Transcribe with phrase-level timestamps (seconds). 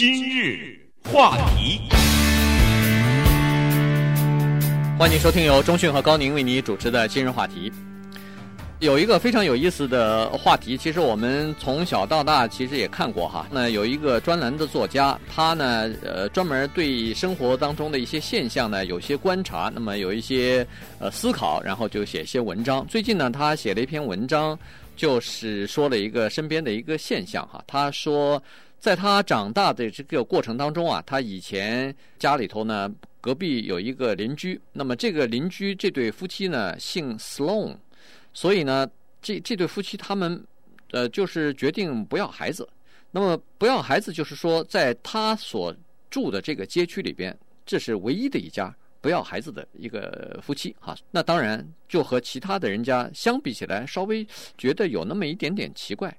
[0.00, 0.80] 今日
[1.12, 1.78] 话题，
[4.98, 7.70] 欢迎收听由中讯和高宁为你主持的今日话题。
[8.78, 13.46] 有一个非常有意思的话题，其实我们从小到大其实也看过哈。
[13.50, 20.66] 那有一个专栏的作家，他呢，呃，专门对生活当中的一些现象呢，有些观察，那么有一些
[20.98, 22.86] 呃思考，然后就写一些文章。
[22.86, 24.58] 最近呢，他写了一篇文章，
[24.96, 27.62] 就是说了一个身边的一个现象哈。
[27.66, 28.42] 他说，
[28.80, 37.76] 在他长大的这个过程当中啊，他以前家里头呢，隔壁有一个邻居，那么这个邻居这对夫妻呢，姓 Sloan。
[38.32, 38.88] 所以呢，
[39.20, 40.42] 这这对夫妻他们，
[40.92, 42.66] 呃，就是决定不要孩子。
[43.10, 45.74] 那么不要孩子，就是说，在他所
[46.08, 47.36] 住的这个街区里边，
[47.66, 50.96] 这是唯一的一家不要孩子的一个夫妻哈。
[51.10, 56.16] 那当然，就和其他的人家相比起来，稍微觉得有那么一点点奇怪。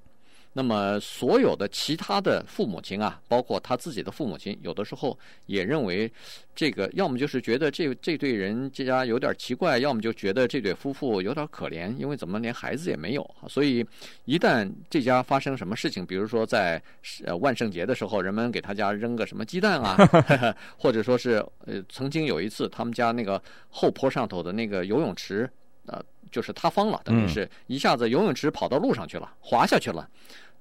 [0.54, 6.12] 那么，所有的其他的父母亲啊，包括他自己的父母亲，有的时候也认为，
[6.54, 13.34] 这个要么就是觉得这这对人这家有点奇怪，要么就觉得这对夫妇有点可怜，因为怎么连孩子也没有。
[13.48, 13.82] 所以，
[14.26, 16.82] 一旦这家发生什么事情，比如说在
[17.24, 19.96] 呃万圣节的时候，人们给他家扔个什么鸡蛋啊，
[20.76, 25.48] 或者说是呃曾经有一次他们家那个后坡上头的那个游泳池，
[25.86, 25.98] 呃。
[26.30, 30.08] 就是塌方了，等于是一下子游泳池跑到路上去了，滑下去了。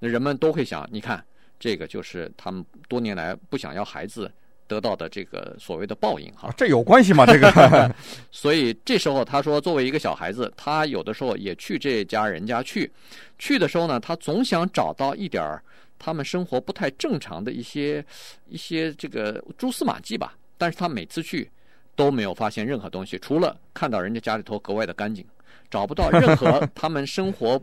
[0.03, 1.23] 那人们都会想，你看，
[1.59, 4.29] 这个就是他们多年来不想要孩子
[4.65, 6.51] 得到的这个所谓的报应哈。
[6.57, 7.23] 这有关系吗？
[7.23, 7.95] 这个？
[8.31, 12.91] 所以这时候他说，作为一个小孩子，他有的时候也去这家人家去，
[13.37, 15.63] 去的时候呢，他总想找到一点儿
[15.99, 18.03] 他们生活不太正常的一些
[18.49, 20.35] 一些这个蛛丝马迹吧。
[20.57, 21.47] 但是他每次去
[21.95, 25.23] 都没有发现任何东西，除了看到人家家里头格外的干净。
[25.71, 27.59] 找不到 任何他们生活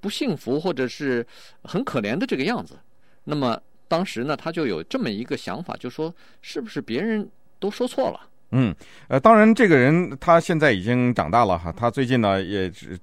[0.00, 1.26] 不幸福或者是
[1.62, 2.76] 很可怜的这个样子，
[3.24, 8.28] 那么当时呢，他就有这么一个想法，就说是不是别人都说错了？
[8.54, 8.74] 嗯，
[9.08, 13.00] 呃，当然，这个人他现在已经长大了哈，他最近呢也是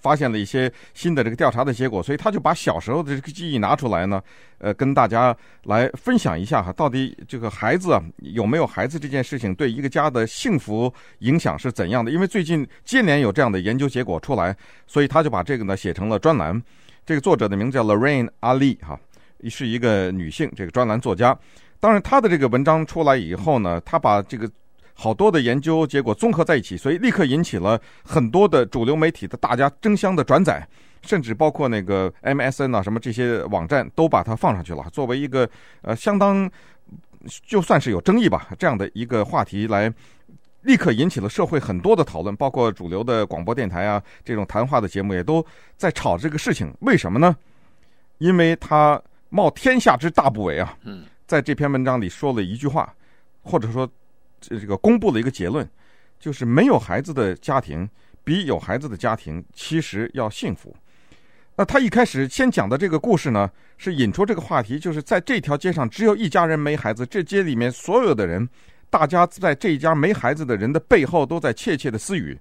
[0.00, 4.22] 发现了一些新的这个调查的结果，所以他就把小时候的这个记忆拿出来呢，
[4.58, 12.12] 呃，跟大家来分享一下哈，到底这个孩子啊有没有孩子这件事情对一个家的幸福影响是怎样的？
[12.12, 16.62] 因为最近接连有这样的研究结果出来，所以他就把这个呢写成了专栏。
[17.04, 18.96] 这个作者的名字叫 Lorraine Ali 哈，
[19.48, 21.36] 是一个女性这个专栏作家。
[21.80, 24.48] 当然，他的这个文章出来以后呢，他把这个。
[24.94, 30.66] 好多的研究结果综合在一起，所以立刻引起了很多的主流媒体的大家争相的转载，
[31.02, 35.48] 甚至包括那个 MSN 啊什么这些网站都把它放上去了，作为一个
[35.80, 36.48] 呃相当
[37.46, 39.92] 就算是有争议吧这样的一个话题来，
[40.60, 45.44] 立刻引起了社会很多的讨论，包括主流的广播电台啊这种谈话的节目也都
[45.76, 47.34] 在吵这个事情，为什么呢？
[48.18, 50.76] 因为他冒天下之大不韪啊，
[51.26, 52.94] 在这篇文章里说了一句话，
[53.42, 53.88] 或者说。
[54.42, 55.66] 这这个公布了一个结论，
[56.18, 57.88] 就是没有孩子的家庭
[58.24, 60.76] 比有孩子的家庭其实要幸福。
[61.54, 68.48] 那他一开始先讲的这个故事呢，是引出这个话题，就是在这条街上只有一家人没孩子，这街里面所有的人，
[68.88, 72.36] 大家在这一家没孩子的人的背后都在窃窃的私语，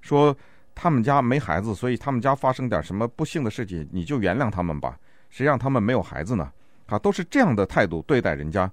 [0.00, 0.34] 说
[0.74, 4.96] 他们家没孩子，所以他们家发生点什么不幸的事情，你就原谅他们吧，
[5.28, 6.50] 谁让他们没有孩子呢？
[6.86, 8.70] 啊，都是这样的态度对待人家。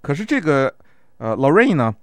[0.00, 0.74] 可是这个
[1.18, 1.94] 呃，Lorraine 呢？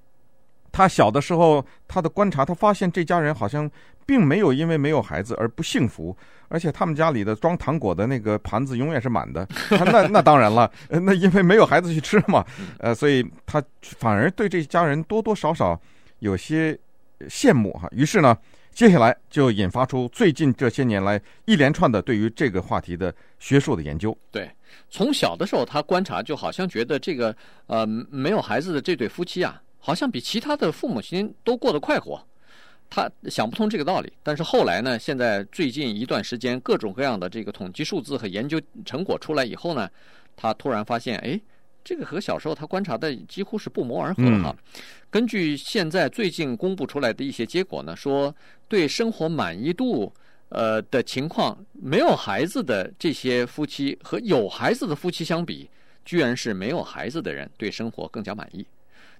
[0.73, 3.69] 他小的时候，他的观察，他发现这家人好像
[4.07, 6.17] 并没有因为没有孩子而不幸福，
[6.49, 9.47] 而且他们家里的装糖果的那个盘子永远是满的。
[9.69, 12.43] 那那当然了，那因为没有孩子去吃嘛，
[12.79, 15.79] 呃，所以他反而对这家人多多少少
[16.19, 16.75] 有些
[17.29, 17.87] 羡慕哈。
[17.91, 18.35] 于是呢，
[18.71, 24.17] 接下来就引发出最近这些年来一连串的对于这个话题的学术的研究。
[24.31, 24.49] 对，
[24.89, 27.35] 从小的时候他观察，就好像觉得这个
[27.67, 29.61] 呃没有孩子的这对夫妻啊。
[29.85, 32.25] 好像比其他的父母亲都过得快活，
[32.89, 34.13] 他想不通这个道理。
[34.23, 39.89] 但是后来呢，现在最近一段时间，各种各样的这个统计数字和研究成果出来以后呢，
[40.37, 41.37] 他突然发现，哎，
[41.83, 44.55] 这个和小时候他观察的几乎是不谋而合哈。
[45.09, 48.33] 根据现在最近公布出来的一些结果呢，说
[48.69, 50.13] 对生活满意度
[50.47, 55.69] 呃的情况，没有孩子的这些夫妻和有孩子的夫妻相比，
[56.05, 58.65] 居然是没有孩子的人对生活更加满意。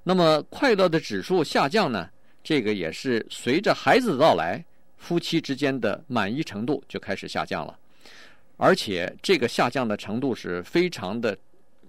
[0.04, 2.10] 那么快乐的指数下降呢？
[2.44, 4.64] 这个也是随着孩子的到来，
[4.98, 7.80] 夫妻之间的满意程度就开始下降了，
[8.58, 11.38] 而且这个下降的程度是非常的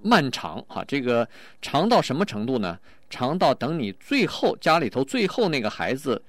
[0.01, 0.85] 漫长哈。
[0.87, 1.29] 这个
[1.61, 2.79] 长到什么程度呢？
[3.11, 6.21] 长到等你最后家里头最后那个孩子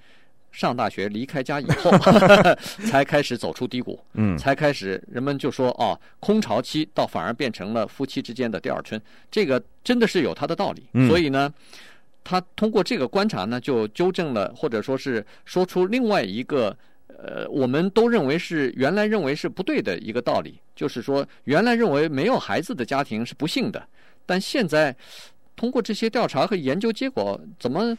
[0.55, 1.91] 上大学离开家以后，
[2.89, 8.99] 才开始走出低谷，嗯，才开始人们就说哦，空巢期倒反而变成了夫妻之间的第二春，
[9.29, 10.87] 这个真的是有它的道理。
[10.93, 11.53] 嗯、所以呢，
[12.23, 16.75] 他通过这个观察呢，就纠正了或者说是说出另外一个
[17.07, 23.85] 呃，我们都认为是原来认为是不对的一个道理，就是说原来认为没有孩子的家庭是不幸的，
[24.25, 24.95] 但现在
[25.57, 27.97] 通过这些调查和研究结果，怎么？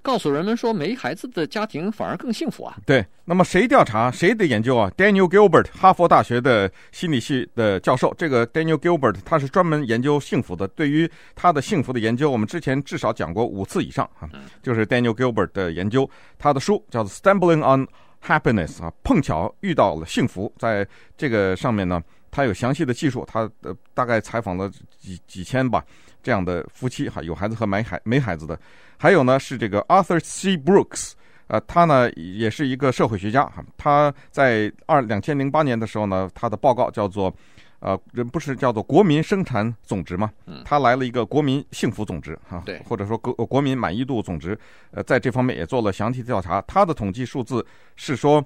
[0.00, 2.76] 告诉人们说，没孩子的家庭反而更幸福啊！
[2.86, 8.14] 对，那么谁调查谁的研究啊？Daniel Gilbert，哈佛大学的心理系的教授。
[8.16, 10.66] 这个 Daniel Gilbert 他是专门研究幸福的。
[10.68, 14.28] 对于他的幸福的研究，我们之前至少讲过五次以上啊。
[14.62, 16.08] 就是 Daniel Gilbert 的研究，
[16.38, 17.86] 他的书叫做《Stumbling on
[18.24, 20.52] Happiness》啊，碰巧遇到了幸福。
[20.58, 20.86] 在
[21.16, 25.84] 这个上面呢，他有详细的技术，他呃大概采访了几几千吧
[26.22, 28.58] 这样的夫妻哈，有孩子和没孩没孩子的。
[28.96, 30.56] 还有呢，是这个 Arthur C.
[30.56, 31.12] Brooks，
[31.48, 33.64] 呃，他呢也是一个社会学家哈。
[33.76, 37.34] 他在二两千零八年的时候呢，他的报告叫做，
[37.82, 40.30] 呃，人不是叫做国民生产总值吗？
[40.64, 44.56] 他来了一个国民幸福总值哈，对，或者说国国民满意度总值，
[44.92, 46.62] 呃，在这方面也做了详细的调查。
[46.62, 48.42] 他的统计数字是说，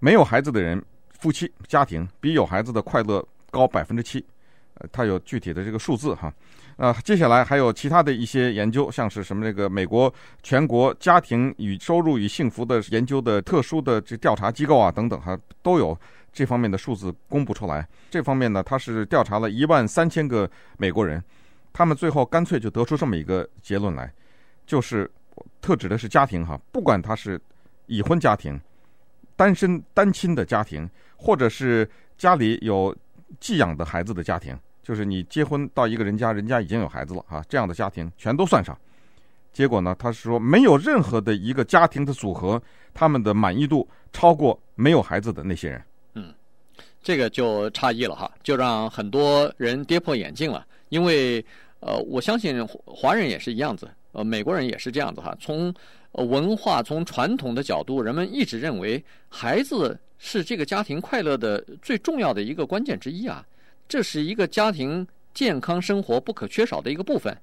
[0.00, 0.84] 没有孩子的人，
[1.18, 4.22] 夫妻家庭比有孩子的快乐高百分之七，
[4.74, 6.32] 呃，他有具体的这个数字哈。
[6.76, 10.12] 啊，接下来还有其他的一些研究，像是什么这个美国
[10.42, 15.96] 全国家庭与收入与幸福的研究的特殊的这调查机构啊等等哈，都有
[16.32, 17.86] 这方面的数字公布出来。
[18.10, 21.22] 这方面呢，他是调查了一万三千个美国人，
[21.72, 24.12] 他们最后干脆就得出这么一个结论来，
[24.66, 25.08] 就是
[25.60, 27.40] 特指的是家庭哈，不管他是
[27.86, 28.60] 已婚家庭、
[29.36, 31.88] 单身单亲的家庭，或者是
[32.18, 32.92] 家里有
[33.40, 34.56] 寄养的孩子的家庭。
[34.82, 38.76] 就是你结婚到一个人家，人家已经有孩子了啊，这样的家庭全都算上。
[39.50, 42.60] 结果呢，他是说没有任何的一个家庭的组合，
[42.92, 45.82] 他们的满意度超过没有孩子的那些人。
[46.14, 46.34] 嗯，
[47.02, 50.66] 这个就差异了哈，就让很多人跌破眼镜了。
[50.90, 51.42] 因为
[51.80, 55.34] 呃，我相信华人也是一样子，呃，美国人也是这样子哈。
[55.40, 55.72] 从
[56.12, 63.44] 文化、从传统的角度，人们一直认为孩子是这个家庭快乐的最重要的一个关键之一啊。
[63.86, 67.36] 这是一个家庭健康生活不可缺少的一个部分。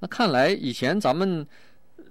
[0.00, 1.46] 那看来以前咱们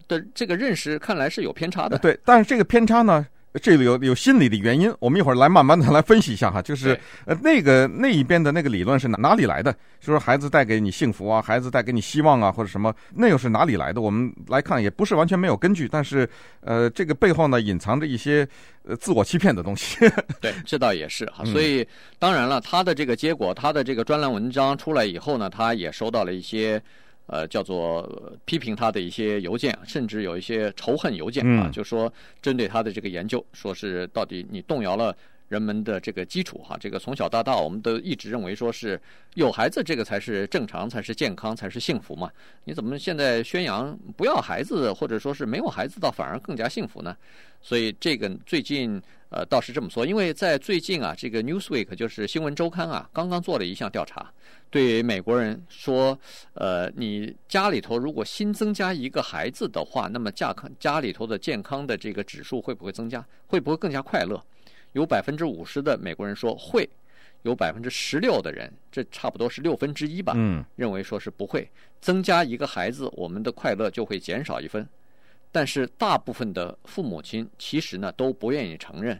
[0.07, 1.97] 的这个认识看来是有偏差的。
[1.99, 3.25] 对，但是这个偏差呢，
[3.61, 4.93] 这里有有心理的原因。
[4.99, 6.61] 我们一会儿来慢慢的来分析一下哈。
[6.61, 9.73] 就是呃那个那一边的那个理论是哪哪里来的？
[9.99, 13.99] 就说孩子带给你幸福啊，孩子带给你希望啊，或者什么，那又是哪里来的？
[14.01, 16.29] 我们来看也不是完全没有根据，但是
[16.61, 18.47] 呃这个背后呢隐藏着一些
[18.83, 19.97] 呃自我欺骗的东西。
[20.39, 21.43] 对，这倒也是哈。
[21.45, 21.87] 所以
[22.19, 26.81] 当然了，他的这个结果，他的这个专栏文章出来以后呢，他也收到了一些。
[27.27, 28.09] 呃，叫做
[28.45, 35.15] 批评他的一些邮件，甚至有一些仇恨邮件啊，就说针对他的这个研究，说是到底你动摇了
[35.49, 36.77] 人们的这个基础哈。
[36.79, 38.99] 这个从小到大，我们都一直认为说是
[39.35, 42.31] 有孩子这个才是正常，才是健康，才是幸福嘛。
[42.63, 47.15] 你怎么现在宣扬不要孩子，或者说是没有孩子倒反而更加幸福呢？
[47.61, 54.31] 所以这个最近呃倒是这么说，因为在最近啊，这个 Newsweek 就是新闻周刊啊，刚刚做了一项调查。
[54.69, 56.17] 对美国人说，
[56.53, 63.25] 呃，你家里头如果新增加一个孩子的话，那么家康家里头的健康的这个指数会不会增加？
[63.47, 64.41] 会不会更加快乐？
[64.93, 66.89] 有百分之五十的美国人说会，
[67.43, 71.69] 有百分之十六的人，这差不多是六分之一吧，嗯，认为说是不会
[72.01, 74.87] 增加一个孩子，我们的快乐就会减少一分。
[75.51, 79.19] 但是大部分的父母亲其实呢都不愿意承认，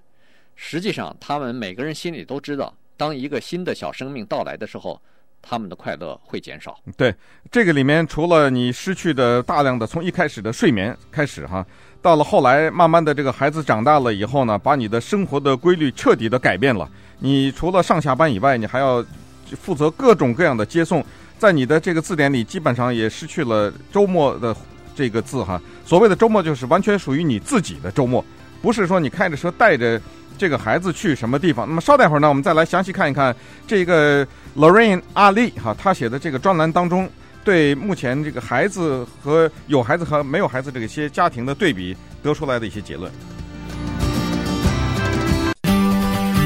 [0.56, 5.02] 实际上他们每个人心里都知道，当一个新的小生命到来的时候。
[5.40, 6.78] 他们的快乐会减少。
[6.98, 7.14] 对，
[7.50, 11.66] 这个里面除了你失去的大量的从一开始的睡眠开始哈，
[12.02, 16.90] 到了后来慢慢的这个孩子长大了以后呢，把你的生活的规律彻底的改变了。
[17.20, 19.06] 你除了上下班以外，你还要
[19.46, 21.06] 负责各种各样的接送，
[21.38, 24.54] 在你的这个字典里基本上也失去了周末的
[24.98, 25.62] 这个字哈。
[25.86, 28.26] 所谓的周末就是完全属于你自己的周末，
[28.62, 30.02] 不是说你开着车带着。
[30.40, 31.68] 这个孩子去什么地方？
[31.68, 33.36] 那么稍待会儿呢，我们再来详细看一看
[33.66, 34.24] 这个
[34.56, 37.10] Lorraine 阿丽哈，他写的这个专栏当中，
[37.44, 43.12] 对目前这个孩子和有孩子和没有孩子这个些家庭的对比得出来的一些结论。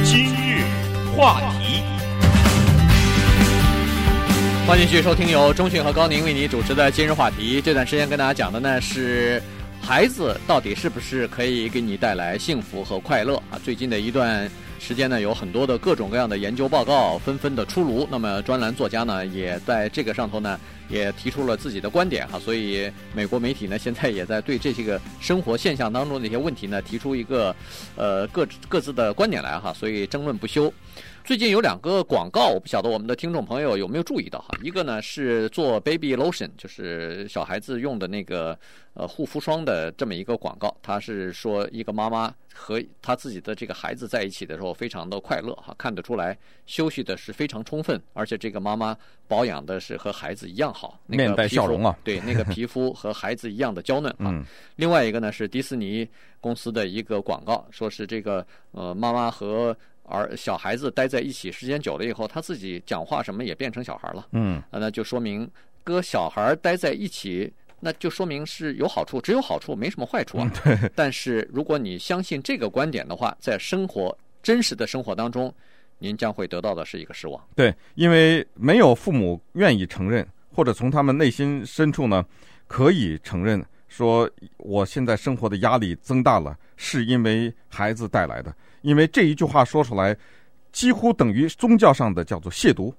[0.05, 0.63] 今日
[1.17, 1.71] 话题，
[4.72, 7.60] 欢迎继续收听由中讯和高宁为你主持的今日话题。
[7.60, 9.44] 这段时间跟大家讲的呢是。
[9.82, 13.60] 孩子到底是不是可以给你带来幸福和快乐啊？
[13.63, 14.50] 最近的一段
[14.80, 18.08] 时间呢，有很多的各种各样的研究报告纷纷的出炉。
[18.10, 22.40] 那么专栏作家呢，也在这个上头呢，也提出了自己的观点哈。
[22.40, 27.54] 所以美国媒体呢，现在也在对这些个生活现象当中的一些问题呢，提出一个
[27.98, 29.74] 呃各各自的观点来哈。
[29.74, 30.72] 所以争论不休。
[31.24, 34.48] 最近有两个广告，我不晓得我们的听众朋友有没有注意到哈。
[34.63, 38.58] 一个呢是做 baby lotion，就是小孩子用的那个
[38.96, 40.75] 呃护肤霜的这么一个广告。
[40.82, 48.98] 他是说一个妈妈和她自己的这个孩子在一起的时候非常的快乐哈，看得出来休息的是非常充分，而且这个妈妈
[49.28, 51.96] 保养的是和孩子一样好，那个、面带笑容啊。
[52.04, 54.44] 对，那个皮肤和孩子一样的娇嫩啊。
[54.75, 56.08] 另外一个呢是迪士尼
[56.40, 59.78] 公司的一个广告，说是这个呃妈妈和
[60.12, 64.27] 而小孩子待在一起时间久了以后，他自己讲话什么也变成小孩了。
[64.34, 65.50] 嗯，那就说明
[65.84, 70.51] 跟小孩待在一起，那就说明是有好处，只有好处，没什么坏处啊。
[70.63, 70.77] 对。
[70.94, 75.53] 但是如果你相信这个观点的话，在生活真实的生活当中，
[76.00, 77.41] 您将会得到的是一个失望。
[77.56, 82.25] 对，因为没有父母愿意承认，或者从他们内心深处呢，
[82.68, 88.55] 可以承认说，我现在生活的压力增大了，是因为孩子带来的。
[88.83, 90.15] 因为这一句话说出来，
[90.71, 92.93] 几乎等于宗教上的叫做亵渎，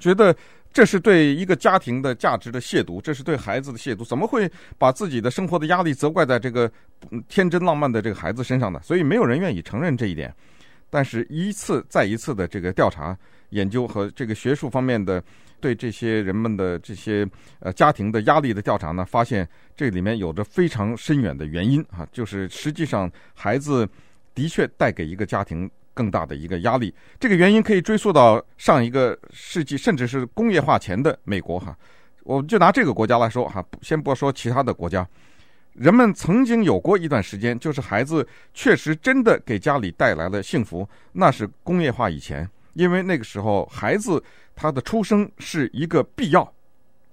[0.00, 0.34] 觉得
[0.72, 4.02] 这是对一个家庭的价值的亵渎，这是对孩子的亵渎。
[4.02, 6.72] 怎么会把自己的生活的压力责怪在这个
[7.28, 8.80] 天真浪漫的这个孩子身上呢？
[8.82, 10.34] 所以没有人愿意承认这一点。
[10.88, 13.14] 但是，一次再一次的这个调查
[13.50, 15.22] 研究和这个学术方面的
[15.60, 17.28] 对这些人们的这些
[17.60, 23.88] 呃家庭的压力的调查呢，发现这里面有着非常深远的原因啊，就是实际上孩子。
[24.34, 31.76] 的确带给一个家庭更大的一个压力，这个原因可以追溯到上一个世纪，甚至是工业化前的美国哈。
[32.22, 35.04] 我们就拿这个国家来说哈，先不说其他的国家，
[35.72, 38.24] 人们曾经有过一段时间，就是孩子
[38.54, 44.22] 确实真的给家里带来了幸福，那是工业化以前，因为那个时候孩子
[44.58, 46.52] 他的出生是一个必要，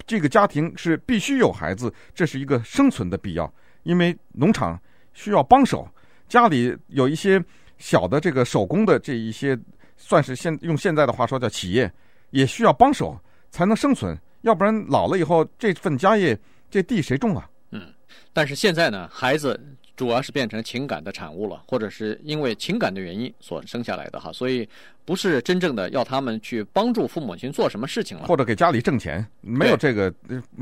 [0.08, 4.80] 这个家庭是必须有孩子，这是一个生存的必要，因为农场
[5.14, 5.88] 需要帮手。
[6.28, 7.40] 家里有一些
[7.78, 9.58] 小的这个手工的这一些，
[9.96, 11.92] 算是现用现在的话说叫企业，
[12.32, 13.16] 也需要帮手
[13.52, 16.36] 才能生存，要不然老了以后这份家业
[16.72, 17.48] 这地谁种啊？
[17.70, 17.94] 嗯，
[18.34, 19.60] 但是现在呢，孩子。
[19.96, 24.68] 主要是变成情感的产物了，或者是因为情感的原因所生下来的哈，所以
[25.06, 30.14] 不是真正的要他们去帮助父母亲做什么事情了，或者给家里挣钱，没有这个，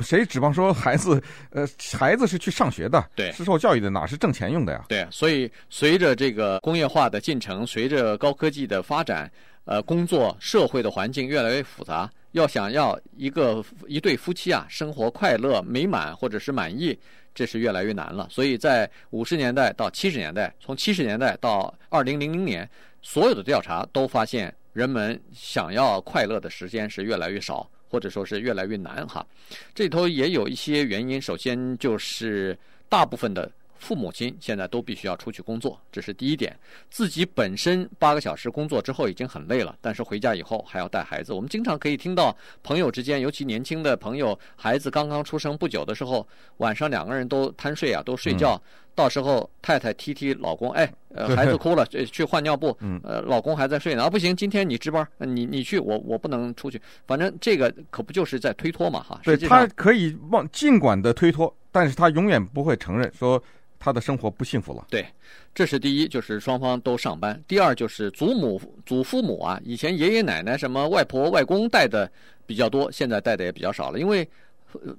[0.02, 4.86] 谁指望说孩子，呃，孩子是去上学的，对，是受教育的，哪是挣钱用的呀？
[4.88, 9.32] 对，所以随着这个工业化的进程，随着高科技的发展，
[9.66, 16.96] 呃，工作社会的环境越来越复杂，要想要一个一对夫妻啊，生活快乐美满或者是满意。
[17.36, 22.70] 这是越来越难了，所以在五十年代到七十年代，从七十年代到二零零零年，
[23.02, 29.26] 所有的调查都发现，人们想要快乐的时间是越来越少，或者说是越来越难哈。
[29.74, 32.56] 这里头也有一些原因，首先就是
[32.88, 33.52] 大部分的。
[33.84, 36.58] 父母亲现在都必须要出去工作，这是第一点。
[36.90, 41.34] 自己本身八个小时工作之后已经很累了，但是回家以后还要带孩子。
[41.34, 46.26] 我们经常可以听到朋友之间，尤其年轻的朋友，孩子刚刚出生不久的时候，
[46.58, 48.58] 晚上两个人都贪睡啊，都睡觉。
[48.96, 54.04] 到时候太太踢踢老公，哎，呃，孩子哭了，去 换尿布，呃，老公还在睡呢。
[54.04, 56.80] 啊，不行，今天你值班，你你去，我我不能出去。
[57.06, 59.20] 反正这个可不就是在推脱嘛，哈。
[59.24, 63.44] 对，他可以往尽管的推脱，但是他永远不会承认说。
[63.84, 64.88] 他的生活不幸福了。
[64.90, 65.06] 对，
[65.54, 67.38] 这是第一，就是双方都上班。
[67.50, 72.10] 第二，就是祖母、祖父母啊，以前爷爷奶奶、什么外婆、外公带的
[72.46, 74.26] 比较多，现在带的也比较少了，因为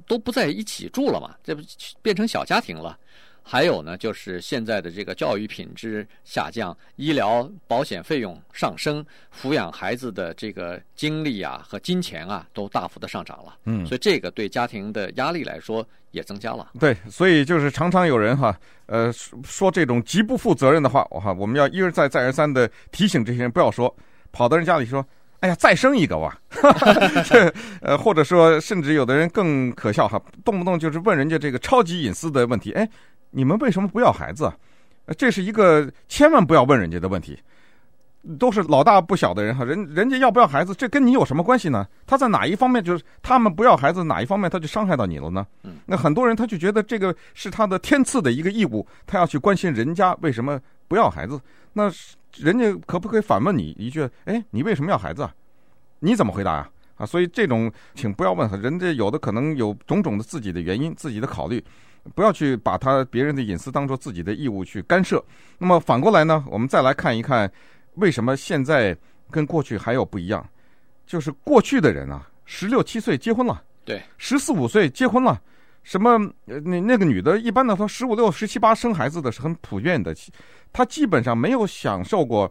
[0.06, 1.62] 都不在一起住了嘛，这不
[2.02, 2.98] 变成小家庭了。
[3.46, 9.04] 还有呢，就是现在的这个教育品质下降，医疗保险费用上升，
[9.38, 13.54] 抚养孩子的这个精力啊和金钱啊都大幅的上涨了。
[13.66, 16.70] 嗯，所以这个对家庭的压力来说也增加了。
[16.80, 19.12] 对，所以就是常常有人哈，呃，
[19.44, 23.94] 说这种极不负责任的话，哈，我们要一而再再而三的提醒这些人不要说，
[24.32, 25.06] 跑到人家里说，
[25.40, 26.34] 哎呀，再生一个哇，
[27.28, 32.88] 这呃，或者说甚至有的人更可笑哈，动不动就是问人家这个超级隐私的问题，哎。
[33.34, 34.50] 你们为什么不要孩子？
[35.18, 37.38] 这是一个千万不要问人家的问题。
[38.38, 41.86] 都是老大不小的人哈，人人家要不要孩子，这跟你有什么关系呢？
[42.06, 45.46] 他在哪一方面就是他们不要孩子，哪一方面他就伤害到你了呢？
[45.84, 51.38] 那很多人他就觉得这个是他的天赐的一个义务，他要去关心人家为什么不要孩子。
[51.74, 51.92] 那
[52.38, 54.08] 人家可不可以反问你一句？
[54.24, 55.34] 哎，你为什么要孩子啊？
[55.98, 56.70] 你怎么回答啊？
[56.96, 61.62] 啊，所以这种请不要问，人家有的可能有种种的自己的原因，自己的考虑。
[62.14, 65.24] 不要去把他别人的隐私当做自己的义务去干涉。
[65.58, 67.50] 那么反过来呢，我们再来看一看，
[67.94, 68.96] 为什么现在
[69.30, 70.46] 跟过去还有不一样？
[71.06, 75.40] 就是过去的人啊，十六七岁结婚了，对，十四五岁结婚了，
[75.82, 80.14] 什么那那个女的，一般的说十五六、十七八生孩子的是很普遍的，
[80.72, 82.50] 她基本上没有享受过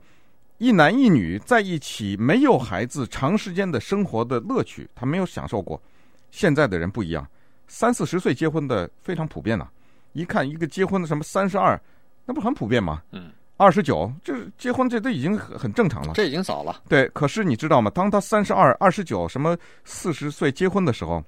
[0.60, 5.82] 一男一女在一起没有孩子长时间的生活的乐趣，她没有享受过。
[6.30, 7.28] 现在的人不一样，
[7.68, 9.72] 三四十岁结婚的非常普遍呐、啊，
[10.14, 11.80] 一看一个结婚的什么三十二，
[12.26, 13.02] 那不很普遍吗？
[13.12, 13.32] 嗯。
[13.56, 16.14] 二十九，就是结婚，这都已经很很正常了。
[16.16, 16.82] 这已经早了。
[16.90, 17.90] 对，可是你知道吗？
[17.94, 19.56] 当他三十二、二十九，什么
[19.86, 21.24] 四十岁结婚的时候，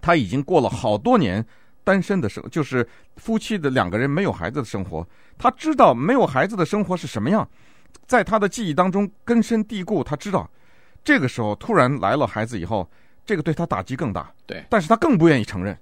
[0.00, 1.44] 他已经过了好多年
[1.84, 2.84] 单身的生，就是
[3.16, 5.06] 夫妻的两个人没有孩子的生活。
[5.36, 7.46] 他知道没有孩子的生活是什么样，
[8.06, 10.02] 在他的记忆当中根深蒂固。
[10.02, 10.50] 他知道，
[11.04, 12.90] 这个时候突然来了孩子以后，
[13.30, 14.28] 这个对他打击更大。
[14.44, 15.78] 对，但是他更不愿意承认。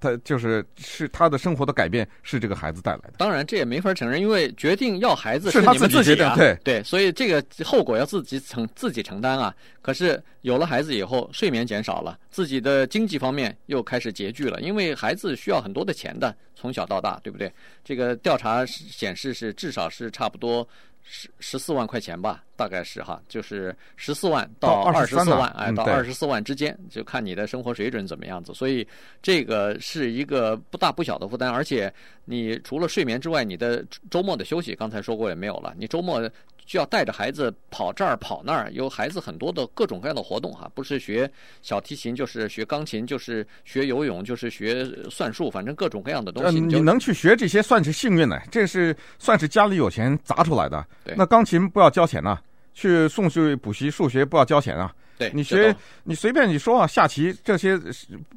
[0.00, 3.12] 他就是是他的生活的改变是这个孩子带来的。
[3.18, 9.54] 当然这也没法承认，因为决定要孩子是你们自己的，对对，所以这个后果要自己承自己承担啊。
[9.82, 17.52] 可是有了孩子以后，睡眠减少了，自己的经济方面又开始拮据了，因为孩子需要很多的钱的，从小到大，对不对？
[17.84, 20.66] 这个调查显示是至少是差不多。
[21.08, 28.52] 十十四万块钱吧，大概是哈，就是十四万到二十四万，哎，到二十四万之间，就看你的生活水准怎么样子。
[28.52, 28.86] 所以
[29.22, 31.92] 这个是一个不大不小的负担，而且
[32.24, 36.28] 你除了睡眠之外，你的周末的休息，刚才说过也没有了，你周末。
[36.66, 41.30] 就要带着孩子跑这儿跑那儿，有孩子很多的各种各样的活动哈，不是学
[41.62, 46.58] 小提琴，就是学钢琴，就是学游泳，就是学算术，反正各种各样的东西。
[46.58, 50.84] 你能去学这些算是幸运呢，这是算是家里有钱砸出来的。
[51.04, 52.36] 对，那钢琴不要交钱呐，
[52.74, 54.92] 去送去补习，数学不要交钱啊。
[55.18, 57.78] 对，你学你随便你说啊，下棋这些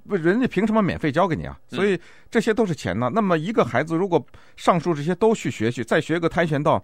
[0.07, 1.59] 不人家凭什么免费教给你啊？
[1.67, 3.09] 所以这些都是钱呢。
[3.11, 4.23] 那么一个孩子如果
[4.55, 6.81] 上述这些都去学去，再学个跆拳道。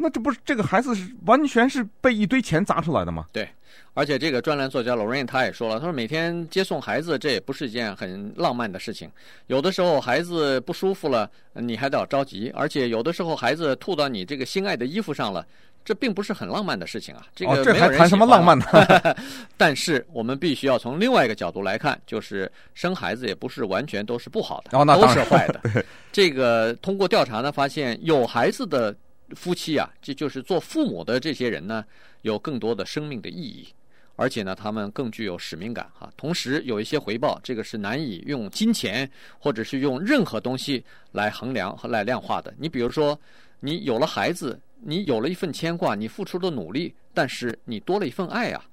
[0.00, 3.26] 那这不是这个孩子是完全是被一堆钱砸出来的吗？
[3.32, 3.48] 对，
[3.94, 9.10] 而且这个专栏作家 Lorraine 他也说了，他说每天接送孩子这也不是一件很浪漫的事情，
[9.48, 15.44] 有的时候孩子不舒服了，你还得要着急，而且有的时候孩子吐到你这个心爱的衣服上了，
[15.84, 17.26] 这并不是很浪漫的事情啊。
[17.34, 18.66] 这个这还谈什么浪漫呢？
[19.58, 25.84] 但是我们必须要从另外一个角度来看，就是生孩子也不是完全都是不好的，哦，那都是坏的。
[26.12, 28.94] 这个通过调查呢，发现有孩子的。
[29.34, 31.84] 夫妻啊，这就是做父母的这些人呢，
[32.22, 33.68] 有更多的生命的意义，
[34.16, 36.10] 而且呢，他们更具有使命感哈。
[36.16, 42.52] 同时有一些回报，这个是难以用金钱或者是用任何东西来衡量和来量化的。
[42.58, 43.18] 你比如说，
[43.60, 48.64] 你有了孩子，你有了一份牵挂，你付出的努力，但是你多了一份爱啊。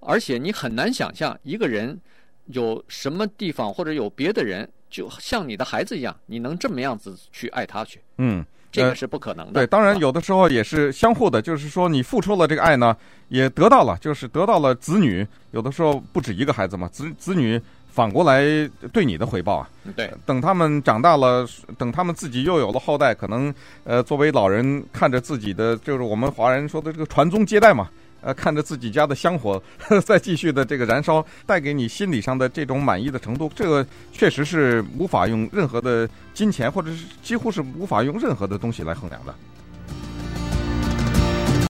[0.00, 1.98] 而且你很难想象一个人
[2.46, 8.00] 有什么地方或者有别的人，就像你的孩子一样，你能这么样子去爱他去？
[8.18, 8.44] 嗯。
[8.82, 9.52] 这个是不可能的。
[9.52, 12.96] 对，当然有的时候也是相互的，就是说你付出了这个爱呢，
[13.28, 15.26] 也得到了，就是得到了子女。
[15.52, 18.42] 有的时候不止一个孩子嘛，子子女反过来
[18.92, 19.68] 对你的回报啊。
[19.94, 21.46] 对，等他们长大了，
[21.78, 27.88] 等他们自己又有了后代，可能呃，作为老人看着自己的，就是我们华人说的这个传宗接代嘛。
[28.24, 29.62] 呃，看着自己家的香火
[30.04, 39.34] 在继续的这个燃烧，带给你心理上的这种满意的程度，这个确实是无法用任何的金钱，或者是几乎是无法用任何的东西来衡量的。